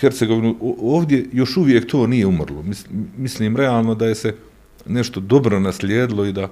[0.00, 2.64] Hercegovinu, ovdje još uvijek to nije umrlo.
[3.16, 4.34] Mislim, realno da je se
[4.86, 6.48] nešto dobro naslijedilo i da,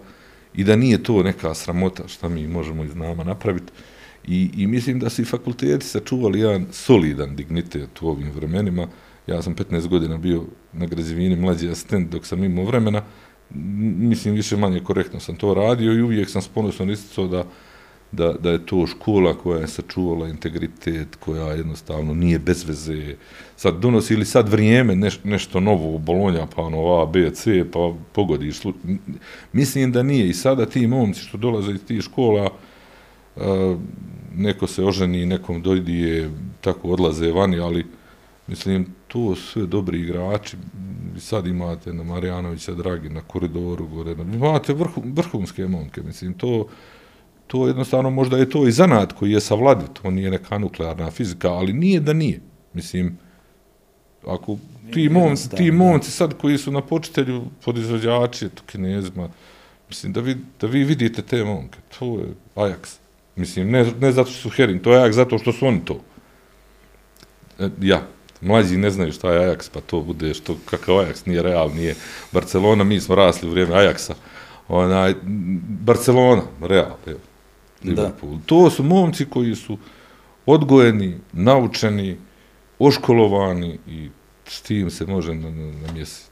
[0.54, 3.72] i da nije to neka sramota što mi možemo iz nama napraviti.
[4.26, 8.88] I, I mislim da su i fakulteti sačuvali jedan solidan dignitet u ovim vremenima.
[9.26, 13.02] Ja sam 15 godina bio na grazivini mlađi asistent dok sam imao vremena
[13.54, 17.44] mislim, više manje korektno sam to radio i uvijek sam s ponosom isticao da,
[18.12, 23.14] da, da je to škola koja je sačuvala integritet, koja jednostavno nije bez veze.
[23.56, 27.64] Sad donosi ili sad vrijeme neš, nešto novo u Bolonja, pa ono A, B, C,
[27.72, 28.60] pa pogodiš.
[29.52, 30.28] Mislim da nije.
[30.28, 32.50] I sada ti momci što dolaze iz tih škola,
[34.36, 37.86] neko se oženi, nekom dojdije, tako odlaze vani, ali
[38.46, 40.56] mislim, to sve dobri igrači.
[41.18, 46.66] Sad imate na Marjanovića Dragi, na koridoru, gore, imate vrhu, vrhunske momke, mislim, to
[47.50, 51.48] to jednostavno možda je to i zanat koji je savladiv, to nije neka nuklearna fizika,
[51.52, 52.40] ali nije da nije.
[52.72, 53.18] Mislim,
[54.26, 54.56] ako
[54.92, 59.28] ti momci, ti momci sad koji su na počitelju podizvođači, to kinezima,
[59.88, 62.98] mislim, da vi, da vi vidite te momke, to je Ajax.
[63.36, 66.00] Mislim, ne, ne zato što su Herin, to je Ajax zato što su oni to.
[67.58, 68.02] E, ja,
[68.40, 71.94] mlađi ne znaju šta je Ajax, pa to bude što, kakav Ajax nije real, nije
[72.32, 74.14] Barcelona, mi smo rasli u vrijeme Ajaxa.
[74.68, 75.14] Onaj,
[75.82, 77.29] Barcelona, real, evo.
[77.84, 78.36] Liverpool.
[78.36, 78.42] Da.
[78.46, 79.78] To su momci koji su
[80.46, 82.16] odgojeni, naučeni,
[82.78, 84.08] oškolovani i
[84.46, 86.30] s tim se može na, na, na mjesec.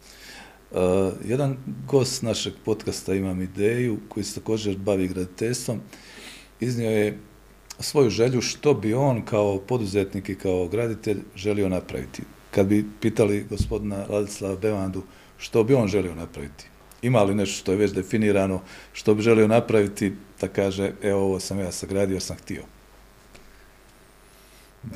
[0.70, 0.78] Uh,
[1.24, 1.56] jedan
[1.86, 5.80] gost našeg podcasta imam ideju koji se također bavi graditeljstvom.
[6.60, 7.18] Iznio je
[7.80, 12.22] svoju želju što bi on kao poduzetnik i kao graditelj želio napraviti.
[12.50, 15.02] Kad bi pitali gospodina Ladislava Bevandu
[15.38, 16.64] što bi on želio napraviti,
[17.02, 18.60] ima li nešto što je već definirano,
[18.92, 22.62] što bi želio napraviti, da kaže, evo ovo sam ja sagradio, sam htio.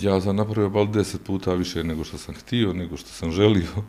[0.01, 3.85] Ja sam napravio bal deset puta više nego što sam htio, nego što sam želio.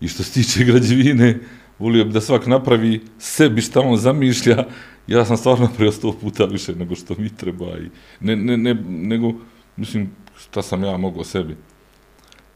[0.00, 1.40] I što se tiče građevine,
[1.78, 4.64] volio bi da svak napravi sebi šta on zamišlja.
[5.06, 7.78] Ja sam stvarno napravio sto puta više nego što mi treba.
[7.78, 7.88] I
[8.20, 9.32] ne, ne, ne, nego,
[9.76, 11.56] mislim, šta sam ja mogao sebi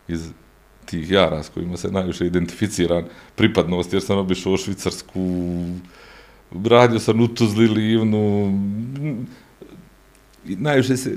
[0.09, 0.31] iz
[0.85, 3.05] tih jara s kojima se najviše identificiran
[3.37, 5.21] pripadnost, jer sam obišao Švicarsku,
[6.65, 8.53] radio sam u Tuzli, Livnu,
[10.45, 11.17] najviše se,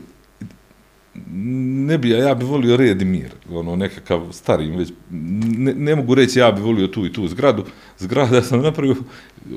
[1.25, 6.15] ne bi, ja bi volio red i mir, ono, nekakav stari, već, ne, ne mogu
[6.15, 7.65] reći ja bi volio tu i tu zgradu,
[7.97, 8.95] zgrada sam napravio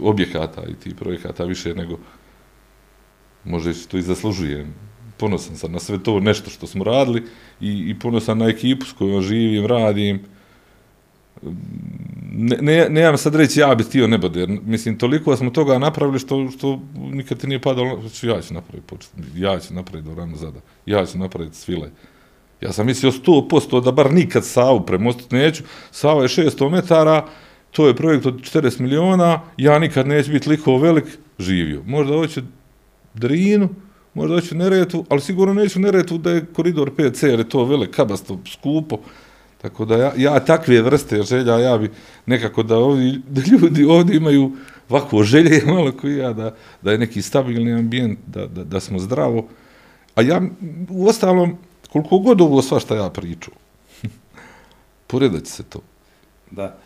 [0.02, 1.98] objekata i ti projekata više nego,
[3.44, 4.74] možda to i zaslužujem,
[5.18, 7.22] ponosan sam na sve to nešto što smo radili
[7.60, 10.33] i, i ponosan na ekipu s kojom živim, radim.
[12.36, 15.78] Ne, ne, ne imam sad reći ja bih htio nebo, jer mislim, toliko smo toga
[15.78, 20.08] napravili što, što nikad ti nije padalo, što ja ću napraviti počet, ja ću napraviti
[20.08, 21.90] Doranu Zada, ja ću napraviti Svile.
[22.60, 27.26] Ja sam mislio 100% da bar nikad Savu premostiti neću, Sava je 600 metara,
[27.70, 31.04] to je projekt od 40 miliona, ja nikad neću biti liko velik,
[31.38, 31.82] živio.
[31.86, 32.40] Možda hoću
[33.14, 33.68] Drinu,
[34.14, 37.90] možda hoću Neretu, ali sigurno neću Neretu da je koridor 5C, jer je to velik
[37.90, 38.98] kabasto, skupo.
[39.64, 41.90] Tako da ja, ja takve vrste želja, ja bi
[42.26, 44.52] nekako da, ovi, da ljudi ovdje imaju
[44.88, 48.98] ovako želje malo koji ja, da, da je neki stabilni ambijent, da, da, da smo
[48.98, 49.48] zdravo.
[50.14, 50.42] A ja,
[50.90, 51.56] u ostalom,
[51.92, 53.50] koliko god ovo sva što ja priču,
[55.06, 55.80] poredat se to.
[56.50, 56.76] Da.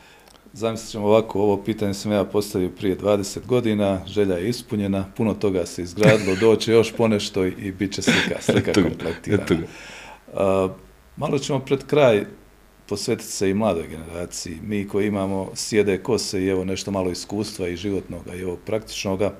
[0.52, 5.34] Zamislit ćemo ovako, ovo pitanje sam ja postavio prije 20 godina, želja je ispunjena, puno
[5.34, 9.66] toga se izgradilo, doće još ponešto i bit će slika, slika kompletirana.
[10.32, 10.70] Uh,
[11.16, 12.37] malo ćemo pred kraj
[12.88, 14.58] posvetiti se i mladoj generaciji.
[14.62, 19.34] Mi koji imamo sjede kose i evo nešto malo iskustva i životnog i evo praktičnoga,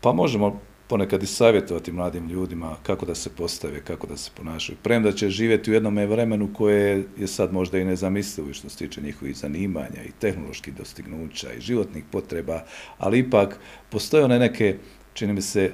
[0.00, 4.78] pa možemo ponekad i savjetovati mladim ljudima kako da se postave, kako da se ponašaju.
[4.82, 9.00] Premda će živjeti u jednom vremenu koje je sad možda i nezamislivo što se tiče
[9.00, 12.64] njihovih zanimanja i tehnoloških dostignuća i životnih potreba,
[12.98, 13.58] ali ipak
[13.90, 14.76] postoje one neke,
[15.14, 15.72] čini mi se,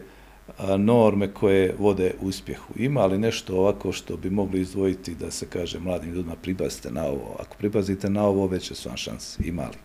[0.78, 2.74] norme koje vode uspjehu.
[2.76, 7.04] Ima li nešto ovako što bi mogli izdvojiti da se kaže mladim ljudima pripazite na
[7.04, 7.36] ovo?
[7.40, 9.38] Ako pripazite na ovo, veće su vam šanse.
[9.44, 9.78] Ima li?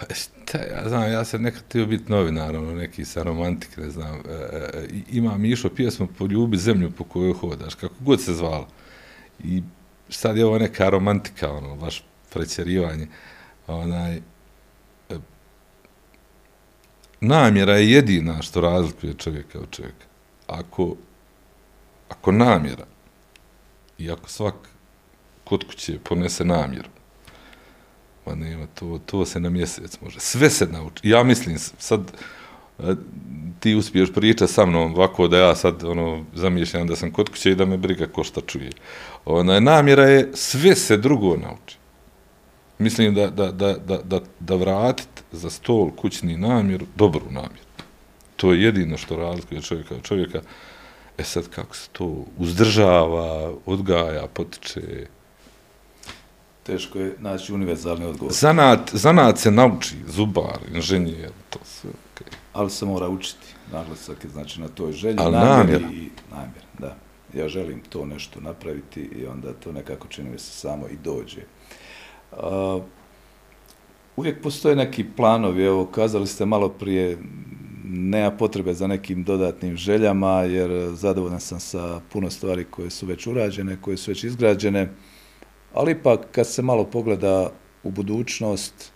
[0.00, 3.90] E, šta ja znam, ja sam nekad htio biti novinar, ono, neki sa romantik, ne
[3.90, 4.14] znam.
[4.14, 8.34] E, e, e ima išao pjesmu po ljubi zemlju po kojoj hodaš, kako god se
[8.34, 8.68] zvala.
[9.44, 9.62] I
[10.08, 13.06] sad je ovo neka romantika, ono, baš prećerivanje.
[13.66, 14.20] Onaj,
[17.20, 20.06] namjera je jedina što razlikuje čovjeka od čovjeka.
[20.46, 20.96] Ako,
[22.08, 22.86] ako namjera
[23.98, 24.54] i ako svak
[25.44, 26.88] kod kuće ponese namjeru,
[28.26, 30.20] Pa nema, to, to se na mjesec može.
[30.20, 31.08] Sve se nauči.
[31.08, 32.12] Ja mislim, sad
[32.78, 32.94] e,
[33.60, 37.50] ti uspiješ pričati sa mnom ovako da ja sad ono, zamišljam da sam kod kuće
[37.50, 38.70] i da me briga ko šta čuje.
[39.24, 41.75] Ona, namjera je sve se drugo nauči.
[42.78, 47.66] Mislim da, da, da, da, da, da vratit za stol kućni namjer, dobru namjer.
[48.36, 50.40] To je jedino što razlikuje čovjeka od čovjeka.
[51.18, 55.06] E sad kako se to uzdržava, odgaja, potiče,
[56.66, 58.32] Teško je naći univerzalni odgovor.
[58.34, 62.26] Zanat, zanat se nauči, zubar, inženjer, to sve, okej.
[62.52, 63.46] Ali se mora učiti.
[63.72, 66.02] Naglasak je znači na toj želji, Ali namjeri namjera.
[66.02, 66.62] i namjer.
[66.78, 66.96] Da.
[67.34, 71.40] Ja želim to nešto napraviti i onda to nekako čini mi se samo i dođe.
[72.32, 72.80] A,
[74.16, 77.18] uvijek postoje neki planovi, evo, kazali ste malo prije,
[77.84, 83.26] nema potrebe za nekim dodatnim željama, jer zadovoljan sam sa puno stvari koje su već
[83.26, 84.88] urađene, koje su već izgrađene,
[85.74, 87.50] ali ipak kad se malo pogleda
[87.82, 88.92] u budućnost,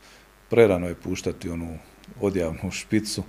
[0.50, 1.78] prerano je puštati onu
[2.20, 3.22] odjavnu špicu,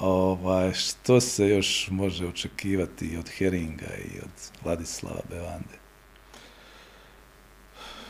[0.00, 5.87] ovaj, što se još može očekivati od Heringa i od Vladislava Bevande?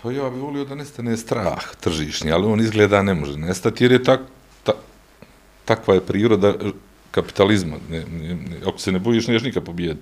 [0.03, 3.92] Pa ja bih volio da nestane strah tržišnji, ali on izgleda ne može nestati, jer
[3.92, 4.20] je tak,
[4.62, 4.72] ta,
[5.64, 6.55] takva je priroda
[7.11, 7.76] kapitalizma.
[7.90, 9.99] Ne, ne, ne, ako se ne bojiš, neš nikad pobijed.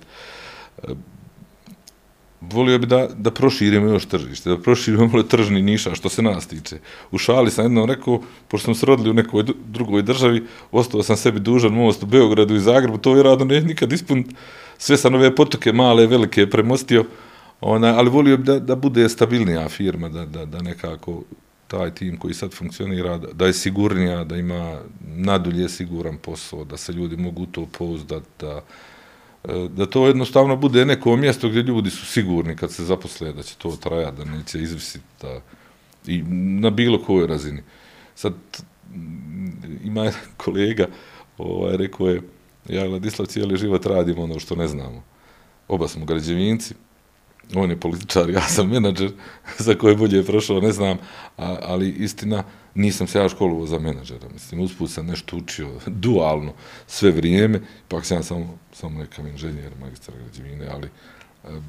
[2.41, 6.47] Volio bi da, da proširimo još tržište, da proširimo malo tržni niša, što se nas
[6.47, 6.77] tiče.
[7.11, 11.17] U šali sam jednom rekao, pošto smo se rodili u nekoj drugoj državi, ostao sam
[11.17, 14.35] sebi dužan most u Beogradu i Zagrebu, to vjerojatno ne nikad ispuniti.
[14.77, 17.05] Sve sam ove potoke male, velike premostio,
[17.61, 21.23] Ona, ali volio bi da, da bude stabilnija firma, da, da, da nekako
[21.67, 26.77] taj tim koji sad funkcionira, da, da je sigurnija, da ima nadulje siguran posao, da
[26.77, 28.61] se ljudi mogu to pouzdati, da,
[29.43, 33.43] e, da to jednostavno bude neko mjesto gdje ljudi su sigurni kad se zaposle da
[33.43, 35.41] će to trajati, da neće izvisiti da,
[36.07, 36.23] i
[36.61, 37.61] na bilo kojoj razini.
[38.15, 38.33] Sad
[39.83, 40.87] ima jedan kolega,
[41.37, 42.21] ovaj, rekao je,
[42.69, 45.03] ja i Ladislav cijeli život radimo ono što ne znamo.
[45.67, 46.73] Oba smo građevinci,
[47.55, 49.11] on je političar, ja sam menadžer,
[49.57, 50.97] za koje bolje je prošao, ne znam,
[51.37, 52.43] a, ali istina,
[52.75, 56.53] nisam se ja školovo za menadžera, mislim, usput sam nešto učio dualno
[56.87, 60.89] sve vrijeme, pak sam ja samo, samo nekam inženjer, magistar građevine, ali
[61.43, 61.59] a,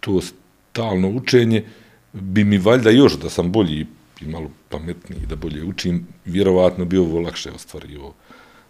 [0.00, 1.64] to stalno učenje
[2.12, 3.86] bi mi valjda još da sam bolji
[4.20, 8.14] i malo pametniji, da bolje učim, vjerovatno bi ovo lakše ostvarivo,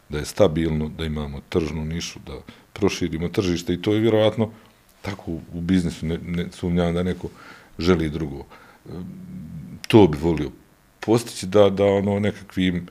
[0.08, 2.32] da je stabilno, da imamo tržnu nišu, da
[2.72, 4.50] proširimo tržište i to je vjerovatno
[5.02, 7.28] tako u biznisu, ne, ne sumnjam da neko
[7.78, 8.38] želi drugo.
[8.38, 8.90] E,
[9.88, 10.50] to bi volio
[11.00, 12.86] postići da, da ono nekakvim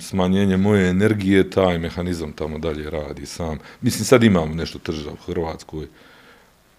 [0.00, 3.58] smanjenje moje energije, taj mehanizam tamo dalje radi sam.
[3.80, 5.86] Mislim, sad imamo nešto trža u Hrvatskoj,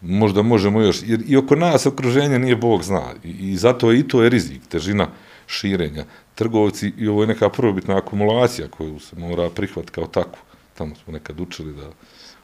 [0.01, 3.99] možda možemo još, jer i oko nas okruženje nije Bog zna, i, i zato je
[3.99, 5.07] i to je rizik, težina
[5.47, 6.05] širenja.
[6.35, 10.41] Trgovci, i ovo je neka prvobitna akumulacija koju se mora prihvat kao takvu.
[10.77, 11.89] Tamo smo nekad učili da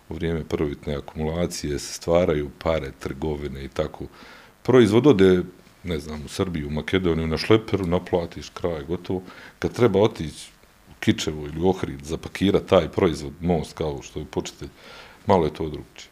[0.10, 4.06] u vrijeme prvitne akumulacije se stvaraju pare, trgovine i tako.
[4.64, 5.44] Proizvod ode,
[5.84, 9.22] ne znam, u Srbiju, u Makedoniju, na šleperu, naplatiš, kraj, gotovo.
[9.60, 10.52] Kad treba otići
[10.90, 14.66] u Kičevo ili u Ohrid, zapakira taj proizvod, most, kao što je počete,
[15.26, 16.10] malo je to drugčije.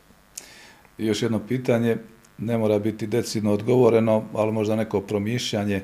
[0.98, 1.98] I još jedno pitanje,
[2.38, 5.84] ne mora biti decidno odgovoreno, ali možda neko promišljanje.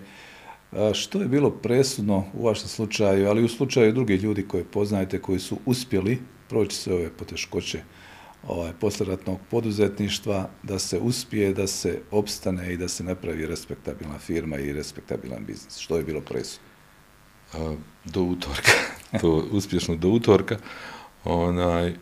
[0.93, 5.22] Što je bilo presudno u vašem slučaju, ali i u slučaju drugih ljudi koje poznajete,
[5.22, 7.82] koji su uspjeli proći sve ove poteškoće
[8.48, 14.58] ovaj, posleratnog poduzetništva, da se uspije, da se opstane i da se napravi respektabilna firma
[14.58, 15.78] i respektabilan biznis?
[15.78, 16.68] Što je bilo presudno?
[18.06, 18.72] do utorka,
[19.22, 20.58] to uspješno do utorka,
[21.24, 21.95] onaj,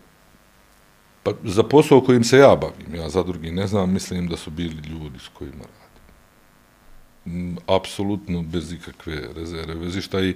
[1.24, 4.52] pa za posao kojim se ja bavim, ja za drugi ne znam, mislim da su
[4.52, 5.96] bili ljudi s kojima radim.
[7.26, 10.36] Mm, apsolutno bez ikakve rezerve, bez išta i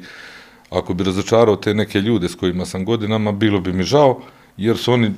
[0.70, 4.22] ako bi razočarao te neke ljude s kojima sam godinama, bilo bi mi žao,
[4.58, 5.14] jer su oni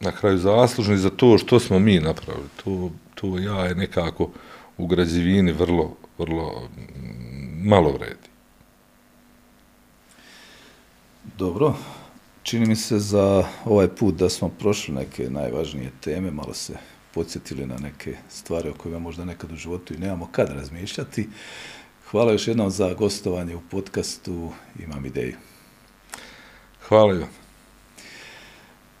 [0.00, 2.48] na kraju zaslužni za to što smo mi napravili.
[2.64, 4.30] To, to ja je nekako
[4.78, 8.28] u građevini vrlo, vrlo mm, malo vredi.
[11.38, 11.74] Dobro,
[12.42, 16.74] čini mi se za ovaj put da smo prošli neke najvažnije teme, malo se
[17.14, 21.28] podsjetili na neke stvari o kojima možda nekad u životu i nemamo kad razmišljati.
[22.10, 25.36] Hvala još jednom za gostovanje u podcastu Imam ideju.
[26.88, 27.47] Hvala vam.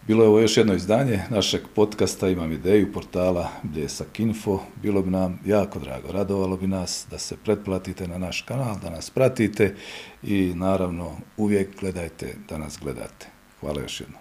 [0.08, 4.60] Bilo je ovo još jedno izdanje našeg podcasta Imam ideju portala Bljesak Info.
[4.82, 8.90] Bilo bi nam jako drago, radovalo bi nas da se pretplatite na naš kanal, da
[8.90, 9.74] nas pratite
[10.22, 13.26] i naravno uvijek gledajte da nas gledate.
[13.60, 14.20] Hvala još jednom.